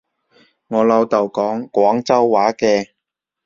[0.69, 2.93] 我老豆講廣州話嘅